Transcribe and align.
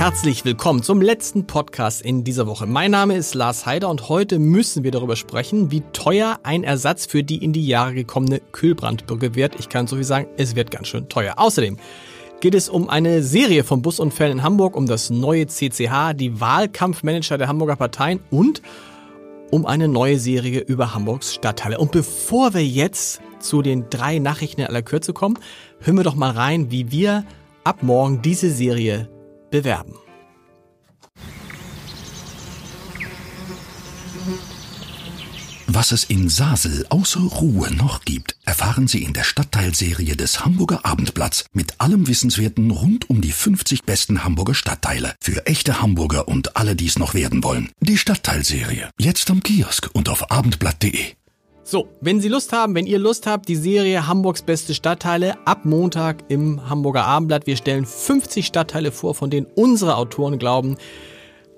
Herzlich 0.00 0.46
willkommen 0.46 0.82
zum 0.82 1.02
letzten 1.02 1.46
Podcast 1.46 2.00
in 2.00 2.24
dieser 2.24 2.46
Woche. 2.46 2.64
Mein 2.66 2.90
Name 2.90 3.16
ist 3.16 3.34
Lars 3.34 3.66
Heider 3.66 3.90
und 3.90 4.08
heute 4.08 4.38
müssen 4.38 4.82
wir 4.82 4.92
darüber 4.92 5.14
sprechen, 5.14 5.70
wie 5.70 5.82
teuer 5.92 6.40
ein 6.42 6.64
Ersatz 6.64 7.04
für 7.04 7.22
die 7.22 7.44
in 7.44 7.52
die 7.52 7.66
Jahre 7.66 7.92
gekommene 7.92 8.40
Kühlbrandbrücke 8.52 9.34
wird. 9.34 9.60
Ich 9.60 9.68
kann 9.68 9.86
so 9.86 9.96
viel 9.96 10.06
sagen, 10.06 10.26
es 10.38 10.56
wird 10.56 10.70
ganz 10.70 10.88
schön 10.88 11.10
teuer. 11.10 11.34
Außerdem 11.36 11.76
geht 12.40 12.54
es 12.54 12.70
um 12.70 12.88
eine 12.88 13.22
Serie 13.22 13.62
von 13.62 13.82
Busunfällen 13.82 14.38
in 14.38 14.42
Hamburg, 14.42 14.74
um 14.74 14.86
das 14.86 15.10
neue 15.10 15.46
CCH, 15.46 16.14
die 16.14 16.40
Wahlkampfmanager 16.40 17.36
der 17.36 17.48
Hamburger 17.48 17.76
Parteien 17.76 18.20
und 18.30 18.62
um 19.50 19.66
eine 19.66 19.86
neue 19.86 20.18
Serie 20.18 20.60
über 20.60 20.94
Hamburgs 20.94 21.34
Stadtteile. 21.34 21.76
Und 21.76 21.92
bevor 21.92 22.54
wir 22.54 22.64
jetzt 22.64 23.20
zu 23.38 23.60
den 23.60 23.90
drei 23.90 24.18
Nachrichten 24.18 24.62
in 24.62 24.66
aller 24.66 24.80
Kürze 24.80 25.12
kommen, 25.12 25.38
hören 25.78 25.98
wir 25.98 26.04
doch 26.04 26.14
mal 26.14 26.30
rein, 26.30 26.70
wie 26.70 26.90
wir 26.90 27.26
ab 27.64 27.82
morgen 27.82 28.22
diese 28.22 28.50
Serie 28.50 29.10
bewerben. 29.50 29.94
Was 35.72 35.92
es 35.92 36.02
in 36.02 36.28
Sasel 36.28 36.84
außer 36.88 37.20
Ruhe 37.20 37.72
noch 37.72 38.04
gibt, 38.04 38.36
erfahren 38.44 38.88
Sie 38.88 39.04
in 39.04 39.12
der 39.12 39.22
Stadtteilserie 39.22 40.16
des 40.16 40.44
Hamburger 40.44 40.84
Abendblatts 40.84 41.44
mit 41.52 41.80
allem 41.80 42.08
Wissenswerten 42.08 42.72
rund 42.72 43.08
um 43.08 43.20
die 43.20 43.30
50 43.30 43.84
besten 43.84 44.24
Hamburger 44.24 44.54
Stadtteile. 44.54 45.14
Für 45.20 45.46
echte 45.46 45.80
Hamburger 45.80 46.26
und 46.26 46.56
alle, 46.56 46.74
die 46.74 46.86
es 46.86 46.98
noch 46.98 47.14
werden 47.14 47.44
wollen. 47.44 47.70
Die 47.78 47.98
Stadtteilserie. 47.98 48.90
Jetzt 48.98 49.30
am 49.30 49.44
Kiosk 49.44 49.90
und 49.92 50.08
auf 50.08 50.32
abendblatt.de. 50.32 51.19
So, 51.70 51.86
wenn 52.00 52.20
Sie 52.20 52.26
Lust 52.26 52.52
haben, 52.52 52.74
wenn 52.74 52.84
ihr 52.84 52.98
Lust 52.98 53.28
habt, 53.28 53.48
die 53.48 53.54
Serie 53.54 54.08
Hamburgs 54.08 54.42
beste 54.42 54.74
Stadtteile 54.74 55.36
ab 55.46 55.64
Montag 55.64 56.24
im 56.26 56.68
Hamburger 56.68 57.04
Abendblatt. 57.04 57.46
Wir 57.46 57.56
stellen 57.56 57.86
50 57.86 58.44
Stadtteile 58.44 58.90
vor, 58.90 59.14
von 59.14 59.30
denen 59.30 59.46
unsere 59.54 59.94
Autoren 59.94 60.40
glauben, 60.40 60.78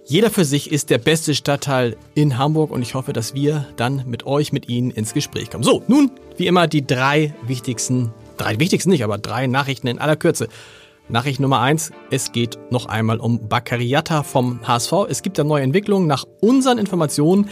jeder 0.04 0.28
für 0.28 0.44
sich 0.44 0.70
ist 0.70 0.90
der 0.90 0.98
beste 0.98 1.34
Stadtteil 1.34 1.96
in 2.14 2.36
Hamburg 2.36 2.72
und 2.72 2.82
ich 2.82 2.94
hoffe, 2.94 3.14
dass 3.14 3.32
wir 3.32 3.66
dann 3.76 4.04
mit 4.06 4.26
euch, 4.26 4.52
mit 4.52 4.68
Ihnen 4.68 4.90
ins 4.90 5.14
Gespräch 5.14 5.48
kommen. 5.48 5.64
So, 5.64 5.82
nun, 5.88 6.10
wie 6.36 6.46
immer, 6.46 6.66
die 6.66 6.86
drei 6.86 7.34
wichtigsten, 7.46 8.12
drei 8.36 8.60
wichtigsten 8.60 8.90
nicht, 8.90 9.04
aber 9.04 9.16
drei 9.16 9.46
Nachrichten 9.46 9.86
in 9.86 9.98
aller 9.98 10.16
Kürze. 10.16 10.48
Nachricht 11.08 11.40
Nummer 11.40 11.60
eins: 11.60 11.90
Es 12.10 12.32
geht 12.32 12.58
noch 12.70 12.84
einmal 12.84 13.18
um 13.18 13.48
Baccariata 13.48 14.24
vom 14.24 14.60
HSV. 14.68 14.92
Es 15.08 15.22
gibt 15.22 15.38
da 15.38 15.44
neue 15.44 15.62
Entwicklungen. 15.62 16.06
Nach 16.06 16.26
unseren 16.42 16.76
Informationen 16.76 17.48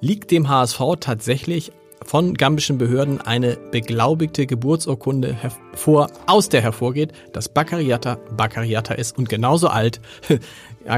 liegt 0.00 0.32
dem 0.32 0.48
HSV 0.48 0.80
tatsächlich 0.98 1.70
von 2.04 2.34
gambischen 2.34 2.78
Behörden 2.78 3.20
eine 3.20 3.56
beglaubigte 3.70 4.46
Geburtsurkunde 4.46 5.32
hervor, 5.32 6.08
aus 6.26 6.48
der 6.48 6.62
hervorgeht, 6.62 7.12
dass 7.32 7.48
Baccariata 7.48 8.18
Baccariata 8.36 8.94
ist 8.94 9.18
und 9.18 9.28
genauso 9.28 9.68
alt, 9.68 10.00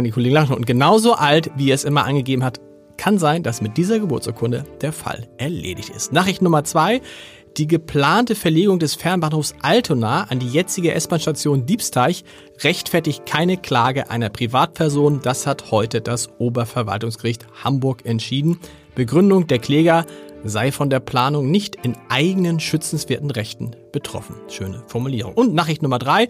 die 0.04 0.10
Kollegen 0.10 0.34
lachen, 0.34 0.56
und 0.56 0.66
genauso 0.66 1.14
alt, 1.14 1.50
wie 1.56 1.70
es 1.70 1.84
immer 1.84 2.04
angegeben 2.04 2.44
hat, 2.44 2.60
kann 2.96 3.18
sein, 3.18 3.42
dass 3.42 3.60
mit 3.60 3.76
dieser 3.76 3.98
Geburtsurkunde 3.98 4.64
der 4.80 4.92
Fall 4.92 5.28
erledigt 5.38 5.90
ist. 5.90 6.12
Nachricht 6.12 6.42
Nummer 6.42 6.64
zwei. 6.64 7.00
Die 7.58 7.66
geplante 7.66 8.34
Verlegung 8.34 8.78
des 8.78 8.94
Fernbahnhofs 8.94 9.54
Altona 9.60 10.24
an 10.30 10.38
die 10.38 10.48
jetzige 10.48 10.94
S-Bahn-Station 10.94 11.66
Diebsteich 11.66 12.24
rechtfertigt 12.60 13.26
keine 13.26 13.58
Klage 13.58 14.08
einer 14.10 14.30
Privatperson. 14.30 15.20
Das 15.22 15.46
hat 15.46 15.70
heute 15.70 16.00
das 16.00 16.30
Oberverwaltungsgericht 16.38 17.46
Hamburg 17.62 18.06
entschieden. 18.06 18.58
Begründung 18.94 19.48
der 19.48 19.58
Kläger 19.58 20.06
sei 20.44 20.72
von 20.72 20.88
der 20.88 21.00
Planung 21.00 21.50
nicht 21.50 21.76
in 21.84 21.94
eigenen 22.08 22.58
schützenswerten 22.58 23.30
Rechten 23.30 23.72
betroffen. 23.92 24.36
Schöne 24.48 24.82
Formulierung. 24.86 25.34
Und 25.34 25.52
Nachricht 25.52 25.82
Nummer 25.82 25.98
drei. 25.98 26.28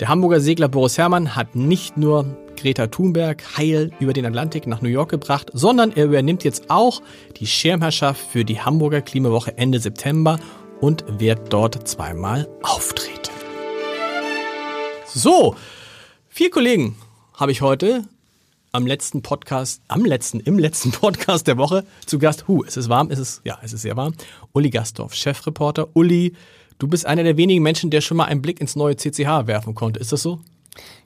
Der 0.00 0.08
Hamburger 0.08 0.40
Segler 0.40 0.68
Boris 0.68 0.98
Herrmann 0.98 1.34
hat 1.34 1.54
nicht 1.54 1.96
nur 1.96 2.26
Greta 2.62 2.86
Thunberg 2.86 3.42
heil 3.58 3.90
über 3.98 4.12
den 4.12 4.24
Atlantik 4.24 4.68
nach 4.68 4.82
New 4.82 4.88
York 4.88 5.10
gebracht, 5.10 5.50
sondern 5.52 5.90
er 5.90 6.04
übernimmt 6.04 6.44
jetzt 6.44 6.70
auch 6.70 7.02
die 7.38 7.48
Schirmherrschaft 7.48 8.24
für 8.24 8.44
die 8.44 8.60
Hamburger 8.60 9.00
Klimawoche 9.00 9.58
Ende 9.58 9.80
September 9.80 10.38
und 10.80 11.04
wird 11.08 11.52
dort 11.52 11.88
zweimal 11.88 12.48
auftreten. 12.62 13.32
So, 15.12 15.56
vier 16.28 16.50
Kollegen 16.50 16.94
habe 17.34 17.50
ich 17.50 17.62
heute 17.62 18.04
am 18.70 18.86
letzten 18.86 19.22
Podcast, 19.22 19.82
am 19.88 20.04
letzten, 20.04 20.38
im 20.38 20.56
letzten 20.56 20.90
Podcast 20.92 21.48
der 21.48 21.58
Woche 21.58 21.84
zu 22.06 22.20
Gast. 22.20 22.46
Hu, 22.46 22.62
es 22.62 22.76
ist 22.76 22.88
warm, 22.88 23.10
es 23.10 23.18
ist, 23.18 23.40
ja, 23.44 23.58
es 23.62 23.72
ist 23.72 23.82
sehr 23.82 23.96
warm. 23.96 24.14
Uli 24.52 24.70
Gastorf, 24.70 25.14
Chefreporter. 25.14 25.88
Uli, 25.94 26.34
du 26.78 26.86
bist 26.86 27.06
einer 27.06 27.24
der 27.24 27.36
wenigen 27.36 27.64
Menschen, 27.64 27.90
der 27.90 28.02
schon 28.02 28.18
mal 28.18 28.26
einen 28.26 28.40
Blick 28.40 28.60
ins 28.60 28.76
neue 28.76 28.94
CCH 28.94 29.48
werfen 29.48 29.74
konnte. 29.74 29.98
Ist 29.98 30.12
das 30.12 30.22
so? 30.22 30.38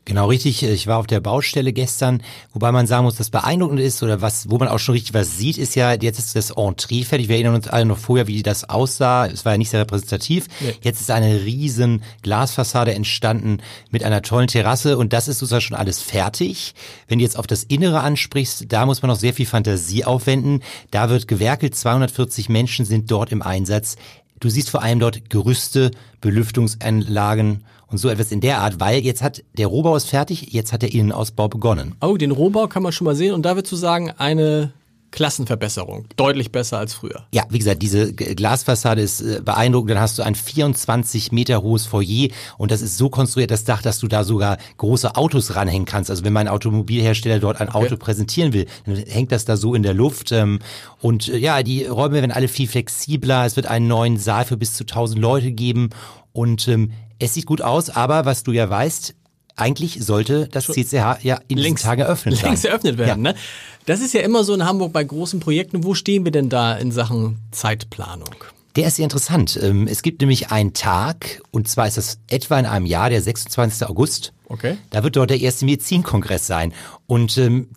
Genau 0.06 0.28
richtig. 0.28 0.62
Ich 0.62 0.86
war 0.86 0.98
auf 0.98 1.08
der 1.08 1.18
Baustelle 1.18 1.72
gestern, 1.72 2.22
wobei 2.52 2.70
man 2.70 2.86
sagen 2.86 3.04
muss, 3.04 3.16
das 3.16 3.28
beeindruckend 3.28 3.80
ist 3.80 4.04
oder 4.04 4.22
was, 4.22 4.48
wo 4.48 4.56
man 4.56 4.68
auch 4.68 4.78
schon 4.78 4.92
richtig 4.92 5.14
was 5.14 5.36
sieht, 5.36 5.58
ist 5.58 5.74
ja, 5.74 5.94
jetzt 5.94 6.20
ist 6.20 6.36
das 6.36 6.52
Entree 6.52 7.02
fertig. 7.02 7.28
Wir 7.28 7.34
erinnern 7.34 7.56
uns 7.56 7.66
alle 7.66 7.86
noch 7.86 7.98
vorher, 7.98 8.28
wie 8.28 8.40
das 8.44 8.70
aussah. 8.70 9.26
Es 9.26 9.44
war 9.44 9.52
ja 9.52 9.58
nicht 9.58 9.70
sehr 9.70 9.80
repräsentativ. 9.80 10.46
Nee. 10.60 10.74
Jetzt 10.80 11.00
ist 11.00 11.10
eine 11.10 11.44
riesen 11.44 12.04
Glasfassade 12.22 12.94
entstanden 12.94 13.58
mit 13.90 14.04
einer 14.04 14.22
tollen 14.22 14.46
Terrasse 14.46 14.96
und 14.96 15.12
das 15.12 15.26
ist 15.26 15.40
sozusagen 15.40 15.62
schon 15.62 15.76
alles 15.76 16.00
fertig. 16.00 16.74
Wenn 17.08 17.18
du 17.18 17.24
jetzt 17.24 17.36
auf 17.36 17.48
das 17.48 17.64
Innere 17.64 17.98
ansprichst, 17.98 18.66
da 18.72 18.86
muss 18.86 19.02
man 19.02 19.10
noch 19.10 19.18
sehr 19.18 19.34
viel 19.34 19.46
Fantasie 19.46 20.04
aufwenden. 20.04 20.62
Da 20.92 21.10
wird 21.10 21.26
gewerkelt, 21.26 21.74
240 21.74 22.48
Menschen 22.48 22.84
sind 22.84 23.10
dort 23.10 23.32
im 23.32 23.42
Einsatz. 23.42 23.96
Du 24.38 24.50
siehst 24.50 24.68
vor 24.70 24.82
allem 24.82 25.00
dort 25.00 25.30
Gerüste, 25.30 25.90
Belüftungsanlagen 26.26 27.64
und 27.86 27.98
so 27.98 28.08
etwas 28.08 28.32
in 28.32 28.40
der 28.40 28.58
Art, 28.58 28.80
weil 28.80 29.00
jetzt 29.00 29.22
hat 29.22 29.44
der 29.56 29.68
Rohbau 29.68 29.94
ist 29.96 30.10
fertig, 30.10 30.52
jetzt 30.52 30.72
hat 30.72 30.82
der 30.82 30.92
Innenausbau 30.92 31.48
begonnen. 31.48 31.94
Oh, 32.00 32.16
den 32.16 32.32
Rohbau 32.32 32.66
kann 32.66 32.82
man 32.82 32.92
schon 32.92 33.04
mal 33.04 33.14
sehen 33.14 33.32
und 33.32 33.42
da 33.46 33.54
wird 33.54 33.66
zu 33.66 33.76
sagen, 33.76 34.10
eine 34.10 34.72
Klassenverbesserung. 35.16 36.04
Deutlich 36.16 36.52
besser 36.52 36.78
als 36.78 36.92
früher. 36.92 37.26
Ja, 37.32 37.44
wie 37.48 37.58
gesagt, 37.58 37.80
diese 37.80 38.12
Glasfassade 38.12 39.00
ist 39.00 39.22
äh, 39.22 39.40
beeindruckend. 39.42 39.92
Dann 39.92 40.00
hast 40.00 40.18
du 40.18 40.22
ein 40.22 40.34
24 40.34 41.32
Meter 41.32 41.62
hohes 41.62 41.86
Foyer 41.86 42.28
und 42.58 42.70
das 42.70 42.82
ist 42.82 42.98
so 42.98 43.08
konstruiert, 43.08 43.50
das 43.50 43.64
Dach, 43.64 43.80
dass 43.80 43.98
du 43.98 44.08
da 44.08 44.24
sogar 44.24 44.58
große 44.76 45.16
Autos 45.16 45.56
ranhängen 45.56 45.86
kannst. 45.86 46.10
Also 46.10 46.22
wenn 46.22 46.34
mein 46.34 46.48
Automobilhersteller 46.48 47.40
dort 47.40 47.62
ein 47.62 47.70
okay. 47.70 47.78
Auto 47.78 47.96
präsentieren 47.96 48.52
will, 48.52 48.66
dann 48.84 48.96
hängt 48.96 49.32
das 49.32 49.46
da 49.46 49.56
so 49.56 49.74
in 49.74 49.82
der 49.82 49.94
Luft. 49.94 50.32
Ähm, 50.32 50.58
und 51.00 51.28
äh, 51.28 51.38
ja, 51.38 51.62
die 51.62 51.86
Räume 51.86 52.16
werden 52.16 52.30
alle 52.32 52.48
viel 52.48 52.68
flexibler. 52.68 53.46
Es 53.46 53.56
wird 53.56 53.66
einen 53.66 53.88
neuen 53.88 54.18
Saal 54.18 54.44
für 54.44 54.58
bis 54.58 54.74
zu 54.74 54.84
1000 54.84 55.18
Leute 55.18 55.50
geben 55.50 55.88
und 56.34 56.68
ähm, 56.68 56.92
es 57.18 57.32
sieht 57.32 57.46
gut 57.46 57.62
aus, 57.62 57.88
aber 57.88 58.26
was 58.26 58.42
du 58.42 58.52
ja 58.52 58.68
weißt, 58.68 59.14
eigentlich 59.56 60.04
sollte 60.04 60.48
das 60.48 60.66
CCH 60.66 61.22
ja 61.22 61.40
in 61.48 61.58
längst, 61.58 61.78
diesen 61.78 61.88
Tagen 61.88 62.02
eröffnet 62.02 62.36
sein. 62.36 62.44
Längst 62.50 62.64
eröffnet 62.64 62.98
werden, 62.98 63.24
ja. 63.24 63.32
ne? 63.32 63.38
Das 63.86 64.00
ist 64.00 64.14
ja 64.14 64.20
immer 64.20 64.44
so 64.44 64.52
in 64.54 64.64
Hamburg 64.64 64.92
bei 64.92 65.04
großen 65.04 65.40
Projekten. 65.40 65.84
Wo 65.84 65.94
stehen 65.94 66.24
wir 66.24 66.32
denn 66.32 66.48
da 66.48 66.76
in 66.76 66.92
Sachen 66.92 67.38
Zeitplanung? 67.52 68.34
Der 68.74 68.88
ist 68.88 68.96
sehr 68.96 69.04
interessant. 69.04 69.58
Ähm, 69.62 69.86
es 69.86 70.02
gibt 70.02 70.20
nämlich 70.20 70.50
einen 70.50 70.74
Tag, 70.74 71.40
und 71.50 71.68
zwar 71.68 71.86
ist 71.86 71.96
das 71.96 72.18
etwa 72.28 72.58
in 72.58 72.66
einem 72.66 72.84
Jahr, 72.84 73.08
der 73.08 73.22
26. 73.22 73.88
August. 73.88 74.32
Okay. 74.48 74.76
Da 74.90 75.02
wird 75.02 75.16
dort 75.16 75.30
der 75.30 75.40
erste 75.40 75.64
Medizinkongress 75.64 76.46
sein. 76.46 76.74
Und 77.06 77.38
ähm, 77.38 77.68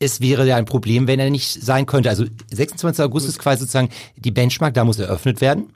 es 0.00 0.20
wäre 0.20 0.46
ja 0.46 0.56
ein 0.56 0.64
Problem, 0.64 1.06
wenn 1.06 1.20
er 1.20 1.30
nicht 1.30 1.62
sein 1.62 1.86
könnte. 1.86 2.08
Also 2.08 2.24
26. 2.50 3.04
August 3.04 3.28
ist 3.28 3.38
quasi 3.38 3.60
sozusagen 3.60 3.90
die 4.16 4.30
Benchmark, 4.30 4.74
da 4.74 4.84
muss 4.84 4.98
eröffnet 4.98 5.40
werden. 5.40 5.72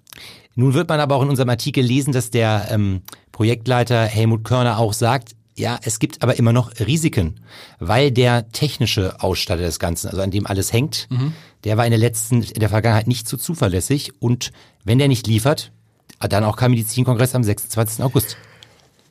Nun 0.57 0.75
wird 0.75 0.89
man 0.89 0.99
aber 0.99 1.17
auch 1.17 1.23
in 1.23 1.29
unserem 1.29 1.51
Artikel 1.51 1.85
lesen, 1.85 2.13
dass 2.13 2.31
der 2.31 2.69
ähm, 2.71 3.03
Projektleiter 3.33 4.05
Helmut 4.05 4.45
Körner 4.45 4.79
auch 4.79 4.93
sagt, 4.93 5.35
ja, 5.57 5.79
es 5.83 5.99
gibt 5.99 6.23
aber 6.23 6.37
immer 6.39 6.53
noch 6.53 6.73
Risiken, 6.81 7.41
weil 7.79 8.11
der 8.11 8.51
technische 8.51 9.23
Ausstatter 9.23 9.63
des 9.63 9.79
Ganzen, 9.79 10.09
also 10.09 10.21
an 10.21 10.31
dem 10.31 10.47
alles 10.47 10.73
hängt, 10.73 11.07
mhm. 11.11 11.33
der 11.63 11.77
war 11.77 11.85
in 11.85 11.91
der 11.91 11.99
letzten, 11.99 12.43
in 12.43 12.61
der 12.61 12.69
Vergangenheit 12.69 13.07
nicht 13.07 13.29
so 13.29 13.37
zuverlässig 13.37 14.13
und 14.21 14.53
wenn 14.85 14.99
der 14.99 15.09
nicht 15.09 15.27
liefert, 15.27 15.71
dann 16.19 16.45
auch 16.45 16.57
kein 16.57 16.71
Medizinkongress 16.71 17.35
am 17.35 17.45
26. 17.45 18.03
August. 18.03 18.37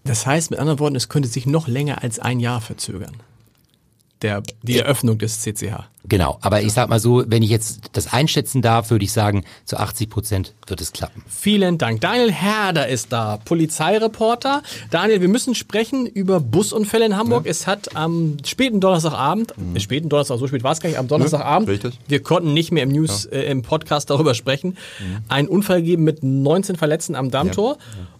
Das 0.03 0.25
heißt 0.25 0.51
mit 0.51 0.59
anderen 0.59 0.79
Worten, 0.79 0.95
es 0.95 1.09
könnte 1.09 1.29
sich 1.29 1.45
noch 1.45 1.67
länger 1.67 2.03
als 2.03 2.19
ein 2.19 2.39
Jahr 2.39 2.59
verzögern. 2.59 3.15
Der, 4.23 4.41
die 4.63 4.79
Eröffnung 4.79 5.17
des 5.17 5.41
CCH. 5.41 5.89
Genau, 6.05 6.37
aber 6.41 6.61
ich 6.61 6.73
sag 6.73 6.89
mal 6.89 6.99
so, 6.99 7.23
wenn 7.27 7.43
ich 7.43 7.49
jetzt 7.49 7.91
das 7.93 8.11
einschätzen 8.11 8.61
darf, 8.61 8.89
würde 8.91 9.05
ich 9.05 9.13
sagen, 9.13 9.45
zu 9.63 9.77
80 9.77 10.09
Prozent 10.09 10.53
wird 10.67 10.81
es 10.81 10.91
klappen. 10.91 11.23
Vielen 11.27 11.77
Dank. 11.77 12.01
Daniel 12.01 12.31
Herder 12.31 12.89
ist 12.89 13.13
da, 13.13 13.37
Polizeireporter. 13.37 14.63
Daniel, 14.89 15.21
wir 15.21 15.29
müssen 15.29 15.55
sprechen 15.55 16.05
über 16.05 16.41
Busunfälle 16.41 17.05
in 17.05 17.15
Hamburg. 17.15 17.45
Ja. 17.45 17.51
Es 17.51 17.67
hat 17.67 17.95
am 17.95 18.37
späten 18.43 18.81
Donnerstagabend, 18.81 19.53
mhm. 19.57 19.79
späten 19.79 20.09
Donnerstag, 20.09 20.39
so 20.39 20.47
spät 20.47 20.63
war 20.63 20.73
es 20.73 20.81
gar 20.81 20.89
nicht, 20.89 20.99
am 20.99 21.07
Donnerstagabend, 21.07 21.83
ja, 21.83 21.89
wir 22.07 22.21
konnten 22.21 22.53
nicht 22.53 22.71
mehr 22.71 22.83
im 22.83 22.89
News, 22.89 23.29
ja. 23.31 23.37
äh, 23.37 23.51
im 23.51 23.61
Podcast 23.61 24.09
darüber 24.09 24.33
sprechen, 24.33 24.77
mhm. 24.99 25.17
einen 25.29 25.47
Unfall 25.47 25.81
gegeben 25.81 26.03
mit 26.03 26.21
19 26.21 26.75
Verletzten 26.75 27.15
am 27.15 27.31
Dammtor. 27.31 27.77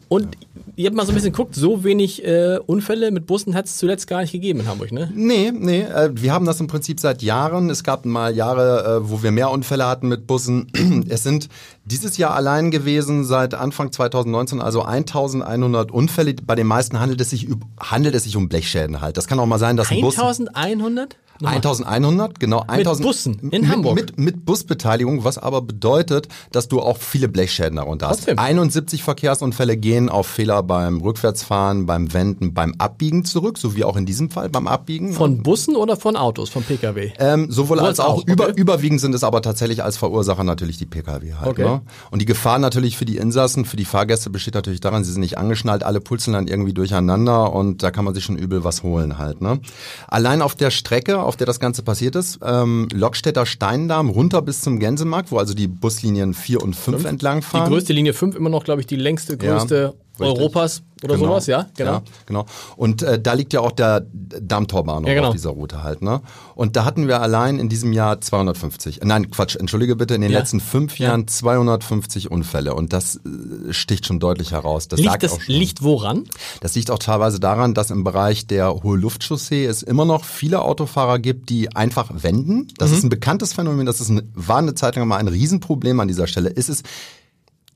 Und 0.08 0.38
ihr 0.76 0.88
habt 0.88 0.96
mal 0.96 1.06
so 1.06 1.12
ein 1.12 1.16
bisschen 1.16 1.32
geguckt, 1.32 1.56
so 1.56 1.84
wenig 1.84 2.24
äh, 2.26 2.60
Unfälle 2.66 3.12
mit 3.12 3.26
Bussen 3.26 3.56
hat 3.56 3.66
es 3.66 3.78
zuletzt 3.78 4.08
gar 4.08 4.22
nicht 4.22 4.32
gegeben 4.32 4.62
in 4.62 4.68
Hamburg, 4.68 4.92
ne? 4.92 5.12
Nee, 5.14 5.52
nee. 5.52 5.82
Äh, 5.82 6.12
wir 6.14 6.34
haben 6.34 6.46
das 6.46 6.60
im 6.60 6.68
Prinzip 6.68 7.00
seit 7.00 7.22
Jahren. 7.22 7.70
Es 7.70 7.84
gab 7.84 8.06
mal 8.06 8.36
Jahre, 8.36 9.02
äh, 9.04 9.10
wo 9.10 9.24
wir 9.24 9.32
mehr 9.32 9.52
Unfälle 9.52 9.86
hatten 9.86 10.08
mit 10.08 10.28
Bussen. 10.28 10.68
Es 11.10 11.24
sind 11.24 11.50
dieses 11.86 12.18
Jahr 12.18 12.34
allein 12.34 12.72
gewesen, 12.72 13.26
seit 13.26 13.54
Anfang 13.54 13.92
2019, 13.92 14.62
also 14.62 14.84
1100 14.84 15.92
Unfälle. 15.92 16.34
Bei 16.34 16.56
den 16.56 16.68
meisten 16.68 17.00
handelt 17.00 17.20
es 17.22 17.30
sich, 17.30 17.48
handelt 17.80 18.16
es 18.16 18.24
sich 18.24 18.36
um 18.38 18.48
Blechschäden 18.48 19.02
halt. 19.02 19.18
Das 19.18 19.28
kann 19.28 19.40
auch 19.40 19.46
mal 19.46 19.60
sein, 19.60 19.76
dass 19.76 19.92
ein 19.92 20.02
Bus... 20.02 20.18
1100? 20.18 21.18
1100, 21.46 22.40
genau. 22.40 22.64
1000, 22.68 23.00
mit 23.00 23.08
Bussen 23.08 23.50
in 23.52 23.70
Hamburg. 23.70 23.96
Mit, 23.96 24.18
mit, 24.18 24.46
Busbeteiligung, 24.46 25.24
was 25.24 25.38
aber 25.38 25.62
bedeutet, 25.62 26.28
dass 26.52 26.68
du 26.68 26.82
auch 26.82 26.98
viele 26.98 27.28
Blechschäden 27.28 27.78
darunter 27.78 28.10
hast. 28.10 28.18
Trotzdem. 28.18 28.40
71 28.40 29.04
Verkehrsunfälle 29.04 29.78
gehen 29.78 30.10
auf 30.10 30.28
Fehler 30.28 30.64
beim 30.64 31.02
Rückwärtsfahren, 31.02 31.86
beim 31.86 32.14
Wenden, 32.14 32.54
beim 32.54 32.76
Abbiegen 32.78 33.26
zurück, 33.26 33.58
so 33.58 33.76
wie 33.76 33.84
auch 33.84 33.96
in 33.96 34.06
diesem 34.06 34.30
Fall 34.30 34.50
beim 34.50 34.68
Abbiegen. 34.68 35.14
Von 35.14 35.44
Bussen 35.44 35.76
oder 35.76 35.96
von 35.96 36.16
Autos, 36.16 36.50
von 36.50 36.64
Pkw? 36.64 37.14
Ähm, 37.20 37.52
sowohl 37.52 37.80
als 37.80 38.00
auch. 38.00 38.20
Okay. 38.20 38.32
Über, 38.32 38.56
überwiegend 38.56 39.02
sind 39.02 39.16
es 39.16 39.24
aber 39.24 39.42
tatsächlich 39.42 39.84
als 39.84 39.98
Verursacher 39.98 40.44
natürlich 40.44 40.78
die 40.78 40.86
Pkw 40.86 41.34
halt. 41.34 41.50
Okay. 41.50 41.64
Ne? 41.64 41.82
Und 42.12 42.20
die 42.20 42.26
Gefahr 42.26 42.60
natürlich 42.60 42.98
für 42.98 43.06
die 43.06 43.18
Insassen, 43.18 43.66
für 43.66 43.78
die 43.78 43.86
Fahrgäste 43.86 44.30
besteht 44.30 44.56
natürlich 44.56 44.82
daran, 44.82 45.04
sie 45.04 45.12
sind 45.12 45.22
nicht 45.22 45.38
angeschnallt, 45.38 45.84
alle 45.84 46.02
pulseln 46.02 46.34
dann 46.34 46.48
irgendwie 46.48 46.74
durcheinander 46.74 47.54
und 47.54 47.84
da 47.84 47.92
kann 47.92 48.06
man 48.06 48.14
sich 48.14 48.24
schon 48.24 48.38
übel 48.38 48.64
was 48.64 48.84
holen 48.84 49.18
halt. 49.18 49.42
Ne? 49.42 49.60
Allein 50.08 50.42
auf 50.42 50.56
der 50.56 50.72
Strecke, 50.72 51.20
auf 51.20 51.33
der 51.36 51.48
das 51.48 51.60
Ganze 51.60 51.84
passiert 51.84 52.16
ist. 52.16 52.40
Ähm, 52.44 52.88
Lockstädter 52.94 53.46
Steindarm 53.46 54.10
runter 54.10 54.42
bis 54.42 54.62
zum 54.62 54.80
Gänsemarkt, 54.80 55.32
wo 55.32 55.38
also 55.38 55.54
die 55.54 55.68
Buslinien 55.68 56.34
4 56.34 56.62
und 56.62 56.76
5 56.76 57.06
entlang 57.06 57.42
fahren. 57.42 57.66
Die 57.66 57.72
größte 57.72 57.94
Linie 57.94 58.14
5 58.14 58.36
immer 58.36 58.50
noch, 58.50 58.64
glaube 58.64 58.82
ich, 58.82 58.88
die 58.88 58.96
längste, 58.96 59.38
größte 59.38 59.94
Europas 60.20 60.84
oder 61.04 61.16
genau. 61.16 61.30
sowas, 61.30 61.48
ja, 61.48 61.68
genau. 61.76 61.92
Ja, 61.92 62.04
genau. 62.26 62.46
Und 62.78 63.02
äh, 63.02 63.20
da 63.20 63.34
liegt 63.34 63.52
ja 63.52 63.60
auch 63.60 63.72
der 63.72 64.06
Dammtorbahnhof 64.12 65.08
ja, 65.08 65.16
genau. 65.16 65.28
auf 65.30 65.34
dieser 65.34 65.50
Route 65.50 65.84
halt, 65.84 66.02
ne? 66.02 66.22
Und 66.56 66.76
da 66.76 66.86
hatten 66.86 67.08
wir 67.08 67.22
allein 67.22 67.60
in 67.60 67.68
diesem 67.68 67.94
Jahr 67.94 68.22
250, 68.22 69.02
äh, 69.02 69.06
nein, 69.06 69.32
Quatsch, 69.32 69.56
entschuldige 69.56 69.96
bitte, 69.96 70.16
in 70.16 70.22
den 70.22 70.32
ja. 70.32 70.40
letzten 70.40 70.60
fünf 70.60 71.00
Jahren 71.00 71.28
250 71.28 72.32
Unfälle 72.32 72.74
und 72.76 72.94
das 72.94 73.18
äh, 73.18 73.74
sticht 73.74 74.06
schon 74.06 74.20
deutlich 74.20 74.52
heraus. 74.52 74.88
Das 74.88 75.00
liegt 75.00 75.24
das 75.24 75.48
liegt 75.48 75.84
woran? 75.84 76.26
Das 76.62 76.76
liegt 76.76 76.92
auch 76.92 77.00
teilweise 77.00 77.40
daran, 77.40 77.74
dass 77.74 77.92
im 77.92 78.04
Bereich 78.04 78.48
der 78.48 78.74
hohe 78.84 78.98
Luftchaussee 78.98 79.66
es 79.66 79.84
immer 79.84 80.06
noch 80.06 80.24
viele 80.24 80.62
Autofahrer 80.62 81.20
gibt, 81.20 81.50
die 81.50 81.76
einfach 81.76 82.12
wenden. 82.14 82.68
Das 82.78 82.92
mhm. 82.92 82.98
ist 82.98 83.04
ein 83.04 83.10
bekanntes 83.10 83.54
Phänomen, 83.54 83.86
das 83.86 84.00
ist 84.00 84.10
ein, 84.10 84.32
war 84.36 84.60
eine 84.60 84.76
Zeit 84.76 84.96
lang 84.96 85.08
mal 85.08 85.18
ein 85.18 85.28
Riesenproblem 85.28 86.00
an 86.00 86.08
dieser 86.08 86.28
Stelle. 86.28 86.50
Ist 86.50 86.70
es 86.70 86.84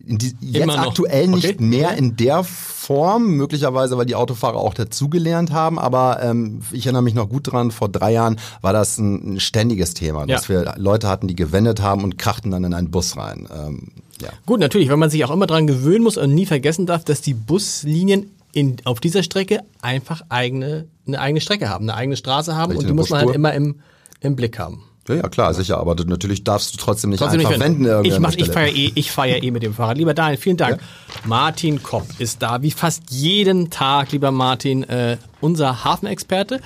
die, 0.07 0.35
jetzt 0.41 0.69
aktuell 0.69 1.27
nicht 1.27 1.55
okay. 1.55 1.63
mehr 1.63 1.97
in 1.97 2.15
der 2.15 2.43
Form, 2.43 3.31
möglicherweise 3.31 3.97
weil 3.97 4.05
die 4.05 4.15
Autofahrer 4.15 4.57
auch 4.57 4.73
dazugelernt 4.73 5.51
haben, 5.51 5.77
aber 5.77 6.23
ähm, 6.23 6.61
ich 6.71 6.85
erinnere 6.85 7.03
mich 7.03 7.13
noch 7.13 7.27
gut 7.29 7.51
dran, 7.51 7.71
vor 7.71 7.89
drei 7.89 8.13
Jahren 8.13 8.39
war 8.61 8.73
das 8.73 8.97
ein, 8.97 9.35
ein 9.35 9.39
ständiges 9.39 9.93
Thema, 9.93 10.25
dass 10.25 10.47
wir 10.47 10.75
Leute 10.77 11.09
hatten, 11.09 11.27
die 11.27 11.35
gewendet 11.35 11.81
haben 11.81 12.03
und 12.03 12.17
krachten 12.17 12.51
dann 12.51 12.63
in 12.63 12.73
einen 12.73 12.89
Bus 12.89 13.17
rein. 13.17 13.47
Ähm, 13.53 13.89
ja. 14.21 14.29
Gut, 14.45 14.59
natürlich, 14.59 14.89
wenn 14.89 14.99
man 14.99 15.09
sich 15.09 15.23
auch 15.25 15.31
immer 15.31 15.47
dran 15.47 15.67
gewöhnen 15.67 16.03
muss 16.03 16.17
und 16.17 16.33
nie 16.33 16.45
vergessen 16.45 16.85
darf, 16.85 17.03
dass 17.03 17.21
die 17.21 17.33
Buslinien 17.33 18.31
in, 18.53 18.77
auf 18.85 18.99
dieser 18.99 19.21
Strecke 19.21 19.61
einfach 19.81 20.21
eigene, 20.29 20.87
eine 21.05 21.19
eigene 21.19 21.41
Strecke 21.41 21.69
haben, 21.69 21.85
eine 21.89 21.95
eigene 21.95 22.17
Straße 22.17 22.55
haben 22.55 22.71
Richtig, 22.71 22.85
und 22.85 22.87
die 22.87 22.95
muss 22.95 23.09
man 23.09 23.25
halt 23.25 23.35
immer 23.35 23.53
im, 23.53 23.81
im 24.21 24.35
Blick 24.35 24.57
haben. 24.57 24.83
Ja, 25.07 25.15
ja, 25.15 25.29
klar, 25.29 25.53
sicher. 25.53 25.77
Aber 25.77 25.95
du, 25.95 26.03
natürlich 26.03 26.43
darfst 26.43 26.73
du 26.73 26.77
trotzdem 26.77 27.11
nicht 27.11 27.19
trotzdem 27.19 27.39
einfach 27.39 27.51
nicht 27.51 27.59
wenden. 27.59 28.05
Ich, 28.05 28.19
mach, 28.19 28.33
ich 28.33 28.49
fahre 28.49 28.69
eh, 28.69 28.91
ich 28.95 29.15
ja 29.15 29.25
eh 29.25 29.51
mit 29.51 29.63
dem 29.63 29.73
Fahrrad. 29.73 29.97
Lieber 29.97 30.13
Daniel, 30.13 30.37
vielen 30.37 30.57
Dank. 30.57 30.81
Ja? 30.81 30.87
Martin 31.25 31.81
Kopp 31.81 32.05
ist 32.19 32.41
da, 32.41 32.61
wie 32.61 32.71
fast 32.71 33.11
jeden 33.11 33.69
Tag, 33.69 34.11
lieber 34.11 34.31
Martin, 34.31 34.83
äh, 34.83 35.17
unser 35.39 35.83
Hafenexperte. 35.83 36.61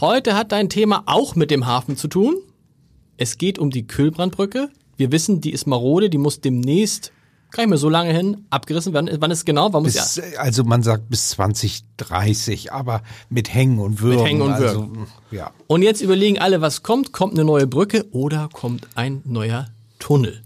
Heute 0.00 0.34
hat 0.36 0.52
dein 0.52 0.68
Thema 0.68 1.02
auch 1.06 1.34
mit 1.36 1.50
dem 1.50 1.66
Hafen 1.66 1.96
zu 1.96 2.08
tun. 2.08 2.36
Es 3.16 3.38
geht 3.38 3.58
um 3.58 3.70
die 3.70 3.86
Kühlbrandbrücke. 3.86 4.68
Wir 4.96 5.12
wissen, 5.12 5.40
die 5.40 5.52
ist 5.52 5.66
marode, 5.66 6.10
die 6.10 6.18
muss 6.18 6.40
demnächst 6.40 7.12
gar 7.56 7.64
nicht 7.64 7.70
mehr 7.70 7.78
so 7.78 7.88
lange 7.88 8.12
hin, 8.12 8.46
abgerissen 8.50 8.92
werden. 8.92 9.10
Wann 9.18 9.30
ist 9.30 9.44
genau? 9.44 9.72
Wann 9.72 9.82
muss 9.82 9.94
bis, 9.94 10.16
ja? 10.16 10.38
Also 10.38 10.64
man 10.64 10.82
sagt 10.82 11.08
bis 11.08 11.30
2030, 11.30 12.72
aber 12.72 13.02
mit 13.30 13.52
Hängen 13.52 13.78
und 13.78 14.00
Würgen. 14.00 14.18
Mit 14.18 14.26
Hängen 14.26 14.42
und 14.42 14.58
Würgen. 14.58 14.98
Also, 14.98 15.06
ja. 15.30 15.50
Und 15.66 15.82
jetzt 15.82 16.00
überlegen 16.00 16.38
alle, 16.38 16.60
was 16.60 16.82
kommt? 16.82 17.12
Kommt 17.12 17.34
eine 17.34 17.44
neue 17.44 17.66
Brücke 17.66 18.06
oder 18.12 18.48
kommt 18.52 18.86
ein 18.94 19.22
neuer 19.24 19.66
Tunnel? 19.98 20.42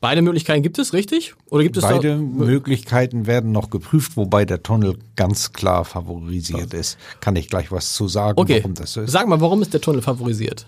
Beide 0.00 0.22
Möglichkeiten 0.22 0.62
gibt 0.62 0.78
es, 0.78 0.94
richtig? 0.94 1.34
Oder 1.50 1.62
gibt 1.62 1.76
es 1.76 1.82
Beide 1.82 2.16
Möglichkeiten 2.16 3.26
werden 3.26 3.52
noch 3.52 3.68
geprüft, 3.68 4.16
wobei 4.16 4.46
der 4.46 4.62
Tunnel 4.62 4.96
ganz 5.14 5.52
klar 5.52 5.84
favorisiert 5.84 6.72
ist. 6.72 6.96
Kann 7.20 7.36
ich 7.36 7.50
gleich 7.50 7.70
was 7.70 7.92
zu 7.92 8.08
sagen, 8.08 8.40
okay. 8.40 8.60
warum 8.62 8.74
das 8.74 8.94
so 8.94 9.02
ist? 9.02 9.10
Sag 9.10 9.28
mal, 9.28 9.42
warum 9.42 9.60
ist 9.60 9.74
der 9.74 9.82
Tunnel 9.82 10.00
favorisiert? 10.00 10.66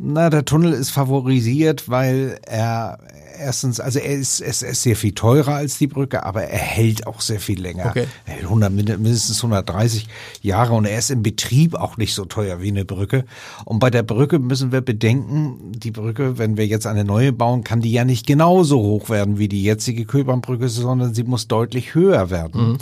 Na, 0.00 0.30
der 0.30 0.44
Tunnel 0.44 0.74
ist 0.74 0.90
favorisiert, 0.90 1.88
weil 1.88 2.38
er 2.46 3.00
erstens, 3.36 3.80
also 3.80 3.98
er 3.98 4.14
ist, 4.14 4.40
er 4.40 4.50
ist 4.50 4.82
sehr 4.82 4.94
viel 4.94 5.12
teurer 5.12 5.56
als 5.56 5.78
die 5.78 5.88
Brücke, 5.88 6.24
aber 6.24 6.44
er 6.44 6.58
hält 6.58 7.08
auch 7.08 7.20
sehr 7.20 7.40
viel 7.40 7.60
länger. 7.60 7.86
Okay. 7.86 8.06
Er 8.24 8.34
hält 8.34 8.44
100, 8.44 8.72
mindestens 8.72 9.38
130 9.38 10.06
Jahre 10.40 10.74
und 10.74 10.84
er 10.84 10.98
ist 10.98 11.10
im 11.10 11.24
Betrieb 11.24 11.74
auch 11.74 11.96
nicht 11.96 12.14
so 12.14 12.24
teuer 12.26 12.62
wie 12.62 12.68
eine 12.68 12.84
Brücke. 12.84 13.24
Und 13.64 13.80
bei 13.80 13.90
der 13.90 14.04
Brücke 14.04 14.38
müssen 14.38 14.70
wir 14.70 14.82
bedenken, 14.82 15.72
die 15.72 15.90
Brücke, 15.90 16.38
wenn 16.38 16.56
wir 16.56 16.66
jetzt 16.66 16.86
eine 16.86 17.04
neue 17.04 17.32
bauen, 17.32 17.64
kann 17.64 17.80
die 17.80 17.90
ja 17.90 18.04
nicht 18.04 18.24
genauso 18.24 18.78
hoch 18.78 19.10
werden 19.10 19.38
wie 19.38 19.48
die 19.48 19.64
jetzige 19.64 20.04
Köbernbrücke, 20.04 20.68
sondern 20.68 21.12
sie 21.12 21.24
muss 21.24 21.48
deutlich 21.48 21.96
höher 21.96 22.30
werden. 22.30 22.72
Mhm 22.72 22.78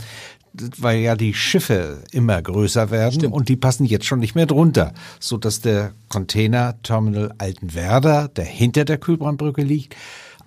weil 0.78 1.00
ja 1.00 1.16
die 1.16 1.34
Schiffe 1.34 2.02
immer 2.12 2.40
größer 2.40 2.90
werden 2.90 3.20
Stimmt. 3.20 3.34
und 3.34 3.48
die 3.48 3.56
passen 3.56 3.84
jetzt 3.84 4.06
schon 4.06 4.20
nicht 4.20 4.34
mehr 4.34 4.46
drunter, 4.46 4.92
so 5.20 5.36
dass 5.36 5.60
der 5.60 5.92
Container 6.08 6.80
Terminal 6.82 7.34
Altenwerder, 7.38 8.28
der 8.28 8.44
hinter 8.44 8.84
der 8.84 8.98
Kühlbrandbrücke 8.98 9.62
liegt, 9.62 9.96